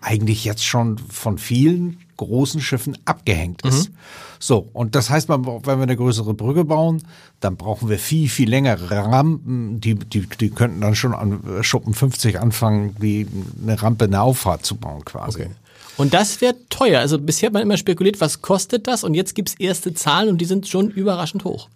eigentlich 0.01 0.45
jetzt 0.45 0.65
schon 0.65 0.97
von 0.97 1.37
vielen 1.37 1.99
großen 2.17 2.61
Schiffen 2.61 2.97
abgehängt 3.05 3.63
ist. 3.65 3.89
Mhm. 3.89 3.95
So, 4.39 4.69
und 4.73 4.95
das 4.95 5.09
heißt, 5.09 5.27
wenn 5.29 5.45
wir 5.45 5.71
eine 5.71 5.97
größere 5.97 6.33
Brücke 6.33 6.65
bauen, 6.65 7.03
dann 7.39 7.57
brauchen 7.57 7.89
wir 7.89 7.99
viel, 7.99 8.29
viel 8.29 8.49
längere 8.49 8.89
Rampen. 8.89 9.81
Die, 9.81 9.95
die, 9.95 10.27
die 10.27 10.49
könnten 10.49 10.81
dann 10.81 10.95
schon 10.95 11.13
an 11.13 11.41
Schuppen 11.61 11.93
50 11.93 12.39
anfangen, 12.39 12.95
wie 12.99 13.27
eine 13.61 13.81
Rampe, 13.81 14.05
eine 14.05 14.21
Auffahrt 14.21 14.65
zu 14.65 14.75
bauen 14.75 15.03
quasi. 15.03 15.43
Okay. 15.43 15.51
Und 15.99 16.13
das 16.13 16.39
wird 16.39 16.69
teuer. 16.69 17.01
Also 17.01 17.19
bisher 17.19 17.47
hat 17.47 17.53
man 17.53 17.61
immer 17.61 17.77
spekuliert, 17.77 18.21
was 18.21 18.41
kostet 18.41 18.87
das? 18.87 19.03
Und 19.03 19.15
jetzt 19.15 19.35
gibt's 19.35 19.53
erste 19.59 19.93
Zahlen 19.93 20.29
und 20.29 20.39
die 20.39 20.45
sind 20.45 20.67
schon 20.67 20.89
überraschend 20.89 21.43
hoch. 21.43 21.67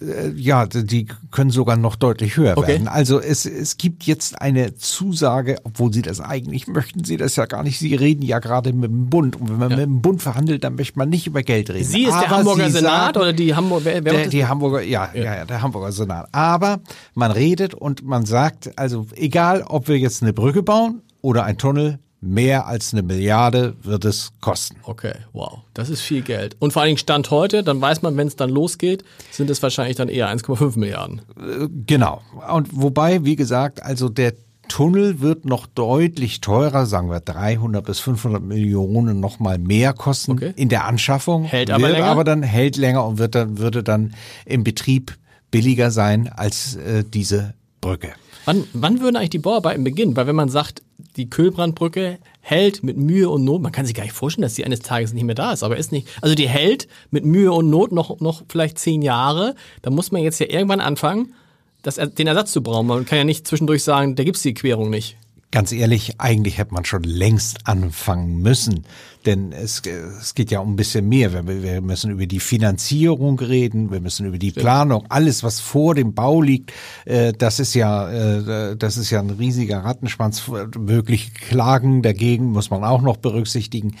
Äh, 0.00 0.30
ja, 0.36 0.66
die 0.66 1.06
können 1.30 1.50
sogar 1.50 1.76
noch 1.76 1.96
deutlich 1.96 2.36
höher 2.36 2.58
okay. 2.58 2.68
werden. 2.68 2.88
Also 2.88 3.20
es, 3.20 3.46
es 3.46 3.78
gibt 3.78 4.04
jetzt 4.04 4.40
eine 4.40 4.74
Zusage, 4.74 5.56
obwohl 5.64 5.92
Sie 5.92 6.02
das 6.02 6.20
eigentlich 6.20 6.66
möchten, 6.66 7.04
Sie 7.04 7.16
das 7.16 7.36
ja 7.36 7.46
gar 7.46 7.62
nicht. 7.62 7.78
Sie 7.78 7.94
reden 7.94 8.22
ja 8.22 8.40
gerade 8.40 8.74
mit 8.74 8.90
dem 8.90 9.08
Bund. 9.08 9.40
Und 9.40 9.50
wenn 9.50 9.58
man 9.58 9.70
ja. 9.70 9.76
mit 9.76 9.86
dem 9.86 10.02
Bund 10.02 10.20
verhandelt, 10.20 10.62
dann 10.64 10.74
möchte 10.74 10.98
man 10.98 11.08
nicht 11.08 11.26
über 11.26 11.42
Geld 11.42 11.70
reden. 11.70 11.84
Sie 11.84 12.04
ist 12.04 12.12
Aber 12.12 12.20
der 12.20 12.30
Hamburger 12.30 12.70
Senat 12.70 13.14
sagen, 13.14 13.18
oder 13.18 13.32
die 13.32 13.54
Hamburger, 13.54 13.84
wer, 13.86 14.04
wer 14.04 14.12
der, 14.12 14.26
die 14.28 14.44
Hamburger, 14.44 14.82
ja, 14.82 15.08
ja, 15.14 15.36
ja, 15.36 15.44
der 15.46 15.62
Hamburger 15.62 15.92
Senat. 15.92 16.28
Aber 16.32 16.80
man 17.14 17.30
redet 17.30 17.72
und 17.72 18.04
man 18.04 18.26
sagt, 18.26 18.78
also 18.78 19.06
egal, 19.14 19.62
ob 19.62 19.88
wir 19.88 19.98
jetzt 19.98 20.22
eine 20.22 20.32
Brücke 20.32 20.62
bauen 20.62 21.00
oder 21.22 21.44
ein 21.44 21.56
Tunnel, 21.56 22.00
Mehr 22.24 22.66
als 22.66 22.92
eine 22.92 23.02
Milliarde 23.02 23.74
wird 23.82 24.04
es 24.04 24.32
kosten. 24.40 24.76
Okay, 24.82 25.14
wow. 25.32 25.60
Das 25.74 25.90
ist 25.90 26.00
viel 26.00 26.22
Geld. 26.22 26.56
Und 26.58 26.72
vor 26.72 26.82
allen 26.82 26.88
Dingen 26.88 26.98
Stand 26.98 27.30
heute, 27.30 27.62
dann 27.62 27.80
weiß 27.80 28.02
man, 28.02 28.16
wenn 28.16 28.26
es 28.26 28.36
dann 28.36 28.50
losgeht, 28.50 29.04
sind 29.30 29.50
es 29.50 29.62
wahrscheinlich 29.62 29.96
dann 29.96 30.08
eher 30.08 30.28
1,5 30.28 30.78
Milliarden. 30.78 31.22
Äh, 31.38 31.68
genau. 31.86 32.22
Und 32.52 32.68
wobei, 32.72 33.24
wie 33.24 33.36
gesagt, 33.36 33.82
also 33.82 34.08
der 34.08 34.32
Tunnel 34.68 35.20
wird 35.20 35.44
noch 35.44 35.66
deutlich 35.66 36.40
teurer, 36.40 36.86
sagen 36.86 37.10
wir 37.10 37.20
300 37.20 37.84
bis 37.84 38.00
500 38.00 38.42
Millionen 38.42 39.20
noch 39.20 39.38
mal 39.38 39.58
mehr 39.58 39.92
kosten 39.92 40.32
okay. 40.32 40.52
in 40.56 40.68
der 40.68 40.86
Anschaffung. 40.86 41.44
Hält 41.44 41.70
aber 41.70 41.90
länger. 41.90 42.06
aber 42.06 42.24
dann 42.24 42.42
hält 42.42 42.76
länger 42.76 43.06
und 43.06 43.18
wird 43.18 43.34
dann, 43.34 43.58
würde 43.58 43.82
dann 43.82 44.14
im 44.46 44.64
Betrieb 44.64 45.16
billiger 45.50 45.90
sein 45.90 46.28
als 46.28 46.76
äh, 46.76 47.04
diese 47.04 47.54
Brücke. 47.80 48.12
Wann, 48.44 48.64
wann 48.72 49.00
würden 49.00 49.16
eigentlich 49.16 49.30
die 49.30 49.38
Bauarbeiten 49.38 49.84
beginnen? 49.84 50.16
Weil 50.16 50.26
wenn 50.26 50.36
man 50.36 50.48
sagt, 50.48 50.82
die 51.16 51.30
Kühlbrandbrücke 51.30 52.18
hält 52.40 52.82
mit 52.82 52.96
Mühe 52.96 53.30
und 53.30 53.44
Not, 53.44 53.62
man 53.62 53.72
kann 53.72 53.86
sich 53.86 53.94
gar 53.94 54.02
nicht 54.02 54.12
vorstellen, 54.12 54.42
dass 54.42 54.54
sie 54.54 54.64
eines 54.64 54.80
Tages 54.80 55.12
nicht 55.12 55.24
mehr 55.24 55.34
da 55.34 55.52
ist, 55.52 55.62
aber 55.62 55.76
ist 55.76 55.92
nicht, 55.92 56.08
also 56.20 56.34
die 56.34 56.48
hält 56.48 56.88
mit 57.10 57.24
Mühe 57.24 57.52
und 57.52 57.70
Not 57.70 57.92
noch, 57.92 58.20
noch 58.20 58.42
vielleicht 58.48 58.78
zehn 58.78 59.02
Jahre, 59.02 59.54
da 59.82 59.90
muss 59.90 60.12
man 60.12 60.22
jetzt 60.22 60.40
ja 60.40 60.46
irgendwann 60.48 60.80
anfangen, 60.80 61.34
das, 61.82 61.96
den 61.96 62.26
Ersatz 62.26 62.52
zu 62.52 62.62
brauchen. 62.62 62.86
Man 62.86 63.04
kann 63.04 63.18
ja 63.18 63.24
nicht 63.24 63.46
zwischendurch 63.46 63.84
sagen, 63.84 64.16
da 64.16 64.24
gibt's 64.24 64.42
die 64.42 64.54
Querung 64.54 64.90
nicht. 64.90 65.16
Ganz 65.50 65.70
ehrlich, 65.70 66.14
eigentlich 66.18 66.58
hätte 66.58 66.74
man 66.74 66.84
schon 66.84 67.04
längst 67.04 67.68
anfangen 67.68 68.42
müssen. 68.42 68.84
Denn 69.26 69.52
es, 69.52 69.82
es 70.20 70.34
geht 70.34 70.50
ja 70.50 70.60
um 70.60 70.72
ein 70.72 70.76
bisschen 70.76 71.08
mehr. 71.08 71.32
Wir, 71.32 71.62
wir 71.62 71.80
müssen 71.80 72.10
über 72.10 72.26
die 72.26 72.40
Finanzierung 72.40 73.38
reden, 73.38 73.90
wir 73.90 74.00
müssen 74.00 74.26
über 74.26 74.38
die. 74.38 74.52
Planung, 74.52 75.04
alles, 75.08 75.42
was 75.42 75.60
vor 75.60 75.94
dem 75.94 76.14
Bau 76.14 76.40
liegt, 76.40 76.72
äh, 77.04 77.32
das 77.32 77.58
ist 77.58 77.74
ja, 77.74 78.10
äh, 78.10 78.76
das 78.76 78.96
ist 78.96 79.10
ja 79.10 79.20
ein 79.20 79.30
riesiger 79.30 79.78
Rattenschwanz. 79.78 80.42
Mögliche 80.78 81.30
Klagen 81.32 82.02
dagegen 82.02 82.52
muss 82.52 82.70
man 82.70 82.84
auch 82.84 83.02
noch 83.02 83.16
berücksichtigen. 83.16 83.96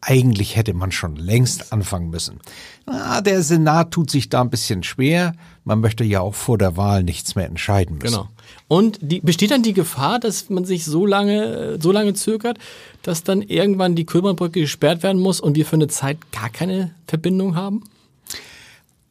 Eigentlich 0.00 0.56
hätte 0.56 0.74
man 0.74 0.92
schon 0.92 1.16
längst 1.16 1.72
anfangen 1.72 2.10
müssen. 2.10 2.40
Ah, 2.86 3.20
der 3.20 3.42
Senat 3.42 3.90
tut 3.90 4.10
sich 4.10 4.28
da 4.28 4.40
ein 4.40 4.50
bisschen 4.50 4.82
schwer. 4.84 5.34
Man 5.64 5.80
möchte 5.80 6.04
ja 6.04 6.20
auch 6.20 6.34
vor 6.34 6.58
der 6.58 6.76
Wahl 6.76 7.02
nichts 7.02 7.34
mehr 7.34 7.46
entscheiden 7.46 7.98
müssen. 7.98 8.14
Genau. 8.14 8.28
Und 8.68 8.98
die, 9.02 9.20
besteht 9.20 9.50
dann 9.50 9.62
die 9.62 9.72
Gefahr, 9.72 10.20
dass 10.20 10.48
man 10.50 10.64
sich 10.64 10.84
so 10.84 11.04
lange, 11.04 11.78
so 11.80 11.90
lange 11.90 12.14
zögert, 12.14 12.58
dass 13.06 13.22
dann 13.22 13.40
irgendwann 13.40 13.94
die 13.94 14.04
Kölnbrücke 14.04 14.60
gesperrt 14.60 15.04
werden 15.04 15.22
muss 15.22 15.38
und 15.40 15.54
wir 15.54 15.64
für 15.64 15.76
eine 15.76 15.86
Zeit 15.86 16.18
gar 16.32 16.50
keine 16.50 16.92
Verbindung 17.06 17.54
haben? 17.54 17.84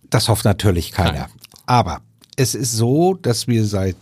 Das 0.09 0.27
hofft 0.27 0.43
natürlich 0.43 0.91
keiner. 0.91 1.13
Nein. 1.13 1.29
Aber 1.65 2.01
es 2.37 2.55
ist 2.55 2.73
so, 2.73 3.13
dass 3.13 3.47
wir 3.47 3.65
seit 3.65 3.95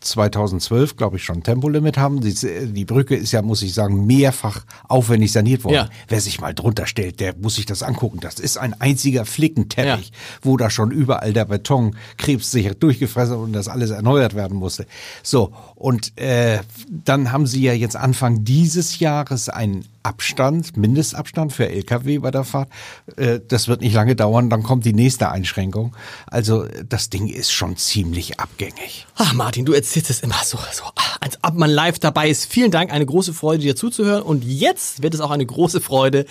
2012, 0.00 0.96
glaube 0.96 1.16
ich, 1.16 1.24
schon 1.24 1.42
Tempolimit 1.42 1.98
haben. 1.98 2.20
Die, 2.20 2.34
die, 2.72 2.84
Brücke 2.84 3.16
ist 3.16 3.32
ja, 3.32 3.42
muss 3.42 3.62
ich 3.62 3.74
sagen, 3.74 4.06
mehrfach 4.06 4.64
aufwendig 4.88 5.32
saniert 5.32 5.64
worden. 5.64 5.74
Ja. 5.74 5.88
Wer 6.08 6.20
sich 6.20 6.40
mal 6.40 6.54
drunter 6.54 6.86
stellt, 6.86 7.20
der 7.20 7.36
muss 7.36 7.56
sich 7.56 7.66
das 7.66 7.82
angucken. 7.82 8.18
Das 8.20 8.38
ist 8.38 8.56
ein 8.56 8.80
einziger 8.80 9.24
Flickenteppich, 9.24 10.08
ja. 10.08 10.16
wo 10.42 10.56
da 10.56 10.70
schon 10.70 10.90
überall 10.90 11.32
der 11.32 11.44
Beton 11.44 11.96
krebssicher 12.16 12.74
durchgefressen 12.74 13.36
und 13.36 13.52
das 13.52 13.68
alles 13.68 13.90
erneuert 13.90 14.34
werden 14.34 14.58
musste. 14.58 14.86
So, 15.22 15.52
und 15.74 16.16
äh, 16.18 16.60
dann 16.88 17.32
haben 17.32 17.46
sie 17.46 17.62
ja 17.62 17.72
jetzt 17.72 17.96
Anfang 17.96 18.44
dieses 18.44 18.98
Jahres 18.98 19.48
einen 19.48 19.84
Abstand, 20.06 20.76
Mindestabstand 20.76 21.52
für 21.52 21.68
Lkw 21.68 22.18
bei 22.18 22.30
der 22.30 22.44
Fahrt. 22.44 22.68
Äh, 23.16 23.40
das 23.46 23.66
wird 23.66 23.80
nicht 23.80 23.92
lange 23.92 24.14
dauern, 24.14 24.48
dann 24.48 24.62
kommt 24.62 24.84
die 24.84 24.92
nächste 24.92 25.32
Einschränkung. 25.32 25.96
Also 26.28 26.64
das 26.88 27.10
Ding 27.10 27.26
ist 27.26 27.50
schon 27.52 27.76
ziemlich 27.76 28.38
abgängig. 28.38 29.06
Ach 29.16 29.34
Martin, 29.34 29.64
du 29.64 29.72
erzählst 29.72 30.08
es 30.10 30.20
immer 30.20 30.40
so, 30.44 30.58
so, 30.72 30.84
als 31.20 31.38
ob 31.42 31.54
man 31.54 31.70
live 31.70 31.98
dabei 31.98 32.30
ist. 32.30 32.46
Vielen 32.52 32.70
Dank, 32.70 32.92
eine 32.92 33.04
große 33.04 33.34
Freude, 33.34 33.62
dir 33.62 33.74
zuzuhören. 33.74 34.22
Und 34.22 34.44
jetzt 34.44 35.02
wird 35.02 35.12
es 35.12 35.20
auch 35.20 35.32
eine 35.32 35.44
große 35.44 35.80
Freude, 35.80 36.24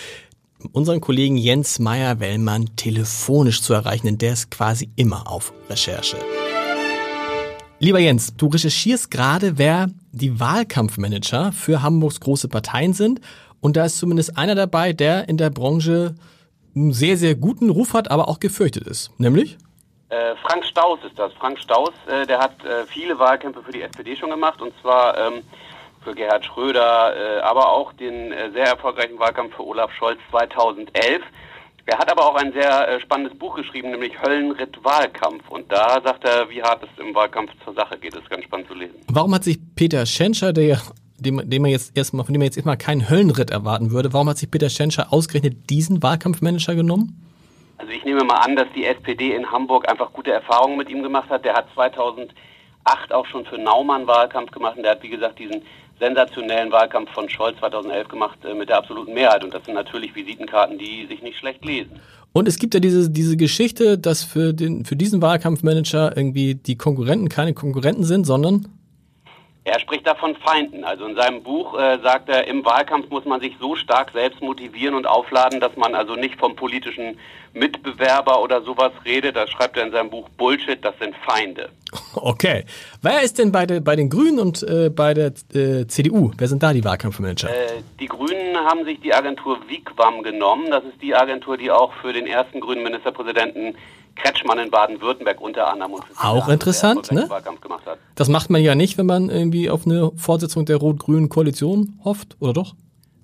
unseren 0.72 1.02
Kollegen 1.02 1.36
Jens 1.36 1.80
Meyer-Wellmann 1.80 2.78
telefonisch 2.78 3.62
zu 3.62 3.74
erreichen, 3.74 4.08
denn 4.08 4.18
der 4.18 4.34
ist 4.34 4.52
quasi 4.52 4.90
immer 4.96 5.30
auf 5.30 5.52
Recherche. 5.70 6.18
Lieber 7.80 8.00
Jens, 8.00 8.34
du 8.38 8.48
recherchierst 8.48 9.12
gerade, 9.12 9.58
wer 9.58 9.90
die 10.14 10.40
Wahlkampfmanager 10.40 11.52
für 11.52 11.82
Hamburgs 11.82 12.22
große 12.22 12.48
Parteien 12.48 12.94
sind. 12.94 13.20
Und 13.66 13.78
da 13.78 13.86
ist 13.86 13.98
zumindest 13.98 14.38
einer 14.38 14.54
dabei, 14.54 14.94
der 14.94 15.28
in 15.28 15.38
der 15.38 15.50
Branche 15.50 16.14
einen 16.76 16.94
sehr, 16.94 17.18
sehr 17.18 17.34
guten 17.34 17.72
Ruf 17.72 17.96
hat, 17.96 18.12
aber 18.12 18.28
auch 18.28 18.40
gefürchtet 18.40 18.86
ist. 18.86 19.10
Nämlich? 19.20 19.58
Äh, 20.10 20.36
Frank 20.46 20.64
Staus 20.66 21.00
ist 21.04 21.18
das. 21.18 21.34
Frank 21.34 21.58
Staus, 21.58 21.90
äh, 22.08 22.28
der 22.28 22.38
hat 22.38 22.64
äh, 22.64 22.86
viele 22.86 23.18
Wahlkämpfe 23.18 23.64
für 23.64 23.72
die 23.72 23.82
SPD 23.82 24.16
schon 24.18 24.30
gemacht 24.30 24.62
und 24.62 24.72
zwar 24.84 25.18
ähm, 25.18 25.42
für 26.04 26.14
Gerhard 26.14 26.46
Schröder, 26.46 27.16
äh, 27.18 27.40
aber 27.40 27.72
auch 27.72 27.92
den 27.94 28.32
äh, 28.32 28.52
sehr 28.52 28.68
erfolgreichen 28.68 29.18
Wahlkampf 29.18 29.56
für 29.56 29.66
Olaf 29.66 29.92
Scholz 29.94 30.20
2011. 30.30 31.24
Er 31.88 31.98
hat 31.98 32.12
aber 32.12 32.30
auch 32.30 32.36
ein 32.36 32.54
sehr 32.54 32.88
äh, 32.88 33.00
spannendes 33.00 33.36
Buch 33.36 33.56
geschrieben, 33.56 33.90
nämlich 33.90 34.22
Höllenritt 34.22 34.78
Wahlkampf. 34.84 35.50
Und 35.50 35.72
da 35.72 36.00
sagt 36.04 36.24
er, 36.24 36.48
wie 36.52 36.62
hart 36.62 36.84
es 36.84 37.04
im 37.04 37.16
Wahlkampf 37.16 37.50
zur 37.64 37.74
Sache 37.74 37.98
geht. 37.98 38.14
Das 38.14 38.22
ist 38.22 38.30
ganz 38.30 38.44
spannend 38.44 38.68
zu 38.68 38.76
lesen. 38.76 38.94
Warum 39.12 39.34
hat 39.34 39.44
sich 39.44 39.58
Peter 39.76 40.06
Schenscher, 40.06 40.54
der 40.54 40.66
dem, 41.18 41.50
dem 41.50 41.62
man 41.62 41.72
jetzt 41.72 41.96
erstmal, 41.98 42.26
von 42.26 42.34
dem 42.34 42.40
man 42.40 42.46
jetzt 42.46 42.58
erstmal 42.58 42.78
keinen 42.78 43.10
Höllenritt 43.10 43.50
erwarten 43.50 43.92
würde, 43.92 44.14
warum 44.14 44.30
hat 44.30 44.38
sich 44.38 44.50
Peter 44.52 44.70
Schenscher 44.70 45.12
ausgerechnet 45.12 45.70
diesen 45.70 46.04
Wahlkampfmanager 46.04 46.76
genommen? 46.76 47.22
Also 47.78 47.92
ich 47.92 48.04
nehme 48.06 48.24
mal 48.24 48.38
an, 48.38 48.56
dass 48.56 48.68
die 48.76 48.86
SPD 48.86 49.36
in 49.36 49.52
Hamburg 49.52 49.90
einfach 49.90 50.12
gute 50.14 50.32
Erfahrungen 50.32 50.78
mit 50.78 50.90
ihm 50.90 51.04
gemacht 51.04 51.30
hat. 51.30 51.44
Der 51.44 51.54
hat 51.54 51.68
2008 51.74 52.34
auch 53.12 53.26
schon 53.26 53.46
für 53.46 53.58
Naumann 53.58 54.08
Wahlkampf 54.08 54.52
gemacht 54.52 54.78
und 54.78 54.84
der 54.84 54.94
hat, 54.94 55.04
wie 55.04 55.10
gesagt, 55.10 55.40
diesen 55.40 55.62
sensationellen 56.00 56.72
Wahlkampf 56.72 57.12
von 57.12 57.30
Scholz 57.30 57.58
2011 57.60 58.08
gemacht 58.08 58.38
äh, 58.44 58.54
mit 58.54 58.70
der 58.70 58.78
absoluten 58.78 59.14
Mehrheit. 59.14 59.44
Und 59.44 59.54
das 59.54 59.64
sind 59.66 59.76
natürlich 59.76 60.16
Visitenkarten, 60.16 60.78
die 60.78 61.06
sich 61.08 61.22
nicht 61.22 61.38
schlecht 61.38 61.64
lesen. 61.64 62.00
Und 62.34 62.50
es 62.50 62.60
gibt 62.60 62.74
ja 62.74 62.82
diese, 62.82 63.10
diese 63.10 63.38
Geschichte, 63.38 63.98
dass 63.98 64.24
für, 64.24 64.54
den, 64.54 64.84
für 64.84 64.98
diesen 64.98 65.22
Wahlkampfmanager 65.22 66.18
irgendwie 66.18 66.56
die 66.56 66.78
Konkurrenten 66.78 67.30
keine 67.30 67.54
Konkurrenten 67.54 68.04
sind, 68.04 68.26
sondern 68.26 68.68
er 69.66 69.80
spricht 69.80 70.06
da 70.06 70.14
von 70.14 70.36
Feinden. 70.36 70.84
Also 70.84 71.06
in 71.08 71.16
seinem 71.16 71.42
Buch 71.42 71.78
äh, 71.78 71.98
sagt 72.04 72.30
er, 72.30 72.48
im 72.48 72.64
Wahlkampf 72.64 73.10
muss 73.10 73.26
man 73.26 73.42
sich 73.42 73.56
so 73.60 73.76
stark 73.76 74.12
selbst 74.14 74.40
motivieren 74.42 74.94
und 74.94 75.08
aufladen, 75.08 75.60
dass 75.60 75.76
man 75.76 75.96
also 75.96 76.16
nicht 76.16 76.40
vom 76.40 76.56
politischen 76.56 77.18
Mitbewerber 77.54 78.44
oder 78.44 78.62
sowas 78.62 78.92
redet. 79.06 79.36
Das 79.36 79.50
schreibt 79.50 79.76
er 79.76 79.88
in 79.88 79.92
seinem 79.92 80.12
Buch 80.12 80.30
Bullshit, 80.38 80.84
das 80.86 80.94
sind 81.00 81.16
Feinde. 81.28 81.70
Okay. 82.16 82.64
Wer 83.02 83.22
ist 83.24 83.40
denn 83.40 83.52
bei, 83.52 83.66
de, 83.66 83.82
bei 83.82 83.96
den 83.96 84.10
Grünen 84.10 84.40
und 84.40 84.64
äh, 84.64 84.90
bei 84.90 85.14
der 85.14 85.34
äh, 85.54 85.86
CDU? 85.86 86.32
Wer 86.38 86.48
sind 86.48 86.64
da 86.64 86.72
die 86.72 86.84
Wahlkampfmanager? 86.84 87.50
Äh, 87.50 87.82
die 88.00 88.08
Grünen 88.08 88.56
haben 88.58 88.86
sich 88.86 89.00
die 89.02 89.14
Agentur 89.14 89.60
Wigwam 89.68 90.24
genommen. 90.24 90.72
Das 90.72 90.84
ist 90.86 91.02
die 91.02 91.14
Agentur, 91.14 91.58
die 91.58 91.72
auch 91.72 91.94
für 92.02 92.14
den 92.14 92.26
ersten 92.26 92.62
grünen 92.62 92.84
Ministerpräsidenten 92.84 93.76
Kretschmann 94.16 94.60
in 94.60 94.72
Baden-Württemberg 94.72 95.42
unter 95.42 95.72
anderem 95.72 95.94
und 95.94 96.04
auch 96.22 96.48
interessant, 96.48 97.12
ne? 97.12 97.30
Das 98.16 98.30
macht 98.30 98.50
man 98.50 98.62
ja 98.62 98.76
nicht, 98.76 98.98
wenn 98.98 99.06
man 99.06 99.30
irgendwie 99.30 99.70
auf 99.70 99.86
eine 99.86 100.12
Fortsetzung 100.16 100.66
der 100.66 100.78
rot-grünen 100.78 101.30
Koalition 101.30 102.00
hofft, 102.04 102.38
oder 102.40 102.54
doch? 102.54 102.76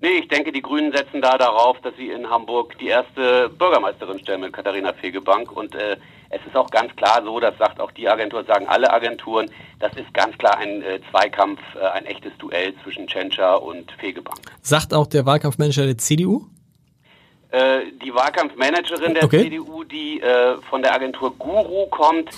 Nee, 0.01 0.17
ich 0.19 0.27
denke, 0.29 0.51
die 0.51 0.63
Grünen 0.63 0.91
setzen 0.91 1.21
da 1.21 1.37
darauf, 1.37 1.79
dass 1.81 1.95
sie 1.95 2.09
in 2.09 2.27
Hamburg 2.27 2.75
die 2.79 2.87
erste 2.87 3.49
Bürgermeisterin 3.49 4.17
stellen 4.17 4.41
mit 4.41 4.51
Katharina 4.51 4.93
Fegebank. 4.93 5.51
Und 5.51 5.75
äh, 5.75 5.95
es 6.31 6.41
ist 6.43 6.55
auch 6.55 6.71
ganz 6.71 6.95
klar 6.95 7.21
so, 7.23 7.39
das 7.39 7.55
sagt 7.59 7.79
auch 7.79 7.91
die 7.91 8.09
Agentur, 8.09 8.43
sagen 8.43 8.65
alle 8.67 8.91
Agenturen, 8.91 9.51
das 9.79 9.93
ist 9.93 10.11
ganz 10.15 10.35
klar 10.39 10.57
ein 10.57 10.81
äh, 10.81 10.99
Zweikampf, 11.11 11.59
äh, 11.79 11.85
ein 11.85 12.07
echtes 12.07 12.35
Duell 12.39 12.73
zwischen 12.83 13.05
Tschentscher 13.05 13.61
und 13.61 13.91
Fegebank. 13.99 14.39
Sagt 14.63 14.91
auch 14.91 15.05
der 15.05 15.27
Wahlkampfmanager 15.27 15.85
der 15.85 15.99
CDU? 15.99 16.47
Äh, 17.51 17.91
die 18.01 18.13
Wahlkampfmanagerin 18.13 19.13
der 19.13 19.25
okay. 19.25 19.43
CDU, 19.43 19.83
die 19.83 20.21
äh, 20.21 20.55
von 20.69 20.81
der 20.81 20.93
Agentur 20.93 21.35
Guru 21.37 21.87
kommt, 21.87 22.29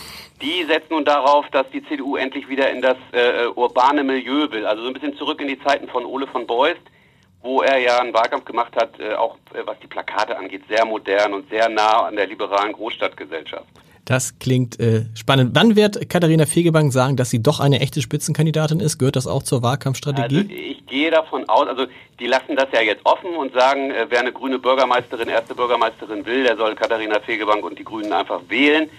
die 0.42 0.64
setzt 0.64 0.90
nun 0.90 1.06
darauf, 1.06 1.48
dass 1.52 1.70
die 1.72 1.86
CDU 1.86 2.16
endlich 2.16 2.50
wieder 2.50 2.72
in 2.72 2.82
das 2.82 2.98
äh, 3.12 3.46
urbane 3.54 4.04
Milieu 4.04 4.52
will. 4.52 4.66
Also 4.66 4.82
so 4.82 4.88
ein 4.88 4.94
bisschen 4.94 5.16
zurück 5.16 5.40
in 5.40 5.48
die 5.48 5.62
Zeiten 5.62 5.88
von 5.88 6.04
Ole 6.04 6.26
von 6.26 6.48
Beust, 6.48 6.82
wo 7.44 7.62
er 7.62 7.78
ja 7.78 8.00
einen 8.00 8.14
Wahlkampf 8.14 8.46
gemacht 8.46 8.76
hat, 8.76 9.00
äh, 9.00 9.14
auch 9.14 9.38
äh, 9.54 9.62
was 9.66 9.78
die 9.80 9.88
Plakate 9.88 10.36
angeht, 10.36 10.64
sehr 10.68 10.84
modern 10.84 11.36
und 11.36 11.48
sehr 11.50 11.70
nah 11.70 12.08
an 12.08 12.16
der 12.16 12.26
liberalen 12.26 12.74
Großstadtgesellschaft. 12.74 13.68
Das 14.06 14.38
klingt 14.38 14.80
äh, 14.82 15.06
spannend. 15.16 15.52
Wann 15.54 15.78
wird 15.78 16.10
Katharina 16.10 16.46
Fegebank 16.46 16.92
sagen, 16.92 17.16
dass 17.16 17.30
sie 17.30 17.42
doch 17.42 17.62
eine 17.62 17.80
echte 17.80 18.02
Spitzenkandidatin 18.02 18.82
ist? 18.82 18.98
Gehört 18.98 19.16
das 19.16 19.28
auch 19.28 19.44
zur 19.44 19.64
Wahlkampfstrategie? 19.64 20.38
Also 20.40 20.50
ich 20.50 20.86
gehe 20.88 21.10
davon 21.10 21.48
aus, 21.48 21.68
also 21.68 21.86
die 22.20 22.28
lassen 22.28 22.58
das 22.58 22.68
ja 22.74 22.82
jetzt 22.82 23.06
offen 23.06 23.36
und 23.36 23.54
sagen, 23.54 23.92
äh, 23.92 24.08
wer 24.10 24.20
eine 24.20 24.34
grüne 24.34 24.60
Bürgermeisterin, 24.60 25.30
erste 25.30 25.56
Bürgermeisterin 25.56 26.26
will, 26.26 26.44
der 26.44 26.58
soll 26.58 26.76
Katharina 26.76 27.20
Fegebank 27.22 27.64
und 27.64 27.80
die 27.80 27.86
Grünen 27.86 28.12
einfach 28.12 28.42
wählen. 28.50 28.90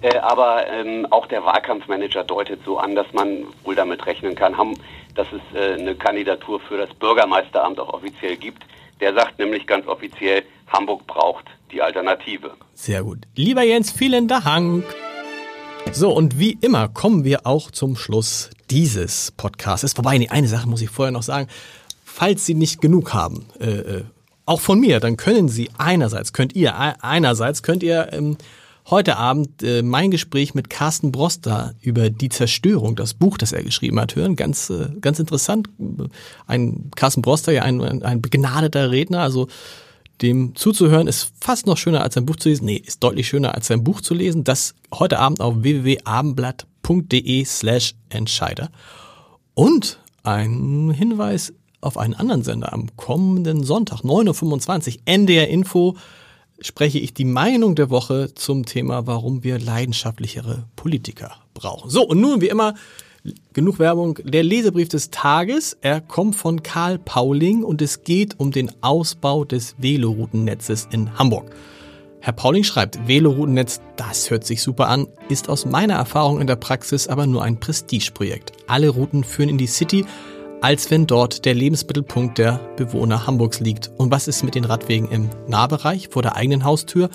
Äh, 0.00 0.16
aber 0.18 0.66
ähm, 0.68 1.06
auch 1.10 1.26
der 1.26 1.44
Wahlkampfmanager 1.44 2.24
deutet 2.24 2.60
so 2.64 2.78
an, 2.78 2.96
dass 2.96 3.12
man 3.12 3.44
wohl 3.64 3.76
damit 3.76 4.06
rechnen 4.06 4.34
kann, 4.34 4.56
haben, 4.56 4.74
dass 5.14 5.26
es 5.32 5.56
äh, 5.56 5.74
eine 5.74 5.94
Kandidatur 5.94 6.60
für 6.60 6.78
das 6.78 6.92
Bürgermeisteramt 6.94 7.78
auch 7.78 7.94
offiziell 7.94 8.36
gibt. 8.36 8.64
Der 9.00 9.14
sagt 9.14 9.38
nämlich 9.38 9.66
ganz 9.66 9.86
offiziell, 9.86 10.42
Hamburg 10.68 11.06
braucht 11.06 11.46
die 11.72 11.82
Alternative. 11.82 12.52
Sehr 12.74 13.02
gut. 13.02 13.26
Lieber 13.34 13.62
Jens, 13.62 13.90
vielen 13.90 14.28
Dank. 14.28 14.84
So, 15.92 16.12
und 16.12 16.38
wie 16.38 16.58
immer 16.60 16.88
kommen 16.88 17.24
wir 17.24 17.46
auch 17.46 17.70
zum 17.70 17.96
Schluss 17.96 18.50
dieses 18.70 19.32
Podcasts. 19.32 19.96
Wobei, 19.96 20.18
nee, 20.18 20.28
eine 20.28 20.48
Sache 20.48 20.68
muss 20.68 20.82
ich 20.82 20.90
vorher 20.90 21.12
noch 21.12 21.22
sagen. 21.22 21.48
Falls 22.04 22.44
Sie 22.44 22.54
nicht 22.54 22.80
genug 22.80 23.14
haben, 23.14 23.46
äh, 23.60 23.70
äh, 23.70 24.04
auch 24.44 24.60
von 24.60 24.80
mir, 24.80 25.00
dann 25.00 25.16
können 25.16 25.48
Sie 25.48 25.70
einerseits, 25.78 26.32
könnt 26.32 26.54
ihr, 26.54 26.74
einerseits 27.02 27.62
könnt 27.62 27.82
ihr 27.82 28.12
ähm, 28.12 28.36
heute 28.90 29.16
Abend 29.16 29.62
äh, 29.62 29.82
mein 29.82 30.10
Gespräch 30.10 30.54
mit 30.54 30.70
Carsten 30.70 31.12
Broster 31.12 31.74
über 31.82 32.10
die 32.10 32.28
Zerstörung, 32.28 32.96
das 32.96 33.14
Buch, 33.14 33.38
das 33.38 33.52
er 33.52 33.62
geschrieben 33.62 34.00
hat, 34.00 34.16
hören. 34.16 34.36
Ganz, 34.36 34.70
äh, 34.70 34.88
ganz 35.00 35.18
interessant. 35.18 35.68
Ein 36.46 36.90
Carsten 36.96 37.22
Broster, 37.22 37.52
ja 37.52 37.62
ein, 37.62 38.02
ein 38.02 38.22
begnadeter 38.22 38.90
Redner, 38.90 39.20
also 39.20 39.48
dem 40.22 40.54
zuzuhören 40.54 41.06
ist 41.06 41.32
fast 41.40 41.66
noch 41.66 41.76
schöner 41.76 42.02
als 42.02 42.16
ein 42.16 42.26
Buch 42.26 42.36
zu 42.36 42.48
lesen. 42.48 42.64
Nee, 42.64 42.82
ist 42.84 43.02
deutlich 43.02 43.28
schöner 43.28 43.54
als 43.54 43.70
ein 43.70 43.84
Buch 43.84 44.00
zu 44.00 44.14
lesen. 44.14 44.44
Das 44.44 44.74
heute 44.92 45.18
Abend 45.18 45.40
auf 45.40 45.62
www.abendblatt.de 45.62 47.44
slash 47.44 47.94
Entscheider. 48.08 48.70
Und 49.54 50.00
ein 50.22 50.90
Hinweis 50.90 51.52
auf 51.80 51.96
einen 51.96 52.14
anderen 52.14 52.42
Sender 52.42 52.72
am 52.72 52.88
kommenden 52.96 53.62
Sonntag, 53.62 54.00
9.25 54.00 54.96
Uhr, 54.96 55.02
NDR 55.04 55.48
Info, 55.48 55.96
spreche 56.60 56.98
ich 56.98 57.14
die 57.14 57.24
Meinung 57.24 57.76
der 57.76 57.90
Woche 57.90 58.34
zum 58.34 58.66
Thema, 58.66 59.06
warum 59.06 59.44
wir 59.44 59.58
leidenschaftlichere 59.58 60.64
Politiker 60.74 61.36
brauchen. 61.54 61.90
So, 61.90 62.02
und 62.02 62.20
nun 62.20 62.40
wie 62.40 62.48
immer 62.48 62.74
genug 63.52 63.78
Werbung. 63.78 64.18
Der 64.22 64.42
Lesebrief 64.42 64.88
des 64.88 65.10
Tages, 65.10 65.76
er 65.80 66.00
kommt 66.00 66.36
von 66.36 66.62
Karl 66.62 66.98
Pauling 66.98 67.64
und 67.64 67.82
es 67.82 68.04
geht 68.04 68.38
um 68.38 68.52
den 68.52 68.70
Ausbau 68.80 69.44
des 69.44 69.74
Velorouten-Netzes 69.78 70.88
in 70.92 71.18
Hamburg. 71.18 71.50
Herr 72.20 72.32
Pauling 72.32 72.64
schreibt, 72.64 73.06
Veloroutennetz, 73.06 73.80
das 73.96 74.30
hört 74.30 74.44
sich 74.44 74.60
super 74.62 74.88
an, 74.88 75.06
ist 75.28 75.48
aus 75.48 75.66
meiner 75.66 75.94
Erfahrung 75.94 76.40
in 76.40 76.46
der 76.48 76.56
Praxis 76.56 77.06
aber 77.06 77.26
nur 77.26 77.42
ein 77.42 77.60
Prestigeprojekt. 77.60 78.52
Alle 78.66 78.88
Routen 78.88 79.22
führen 79.22 79.48
in 79.48 79.58
die 79.58 79.68
City, 79.68 80.04
als 80.60 80.90
wenn 80.90 81.06
dort 81.06 81.44
der 81.44 81.54
Lebensmittelpunkt 81.54 82.38
der 82.38 82.60
Bewohner 82.76 83.26
Hamburgs 83.26 83.60
liegt. 83.60 83.92
Und 83.96 84.10
was 84.10 84.26
ist 84.26 84.42
mit 84.42 84.56
den 84.56 84.64
Radwegen 84.64 85.08
im 85.10 85.30
Nahbereich 85.46 86.08
vor 86.08 86.22
der 86.22 86.34
eigenen 86.34 86.64
Haustür, 86.64 87.08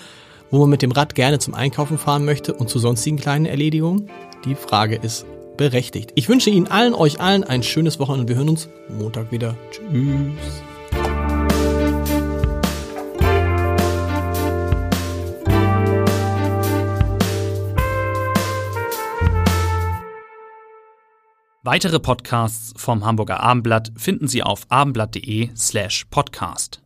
wo 0.50 0.58
man 0.60 0.70
mit 0.70 0.82
dem 0.82 0.92
Rad 0.92 1.14
gerne 1.14 1.38
zum 1.38 1.54
Einkaufen 1.54 1.98
fahren 1.98 2.24
möchte 2.24 2.54
und 2.54 2.70
zu 2.70 2.78
sonstigen 2.78 3.18
kleinen 3.18 3.46
Erledigungen? 3.46 4.08
Die 4.46 4.54
Frage 4.54 4.96
ist 4.96 5.26
berechtigt. 5.56 6.12
Ich 6.14 6.28
wünsche 6.28 6.50
Ihnen 6.50 6.68
allen, 6.68 6.94
euch 6.94 7.20
allen 7.20 7.44
ein 7.44 7.62
schönes 7.62 7.98
Wochenende 7.98 8.22
und 8.22 8.28
wir 8.28 8.36
hören 8.36 8.48
uns 8.48 8.68
Montag 8.88 9.32
wieder. 9.32 9.56
Tschüss. 9.70 10.62
Weitere 21.66 21.98
Podcasts 21.98 22.74
vom 22.76 23.06
Hamburger 23.06 23.40
Abendblatt 23.40 23.90
finden 23.96 24.28
Sie 24.28 24.42
auf 24.42 24.66
abendblatt.de 24.68 25.48
slash 25.56 26.04
podcast. 26.10 26.83